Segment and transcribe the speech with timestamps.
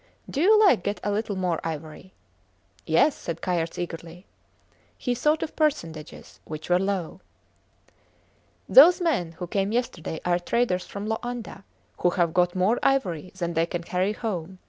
[0.27, 2.15] Do you like get a little more ivory?
[2.87, 4.25] Yes, said Kayerts, eagerly.
[4.97, 7.21] He thought of percentages which were low.
[8.67, 11.65] Those men who came yesterday are traders from Loanda
[11.99, 14.57] who have got more ivory than they can carry home.